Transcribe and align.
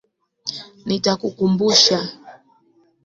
Nitakukumbusha. 0.87 1.97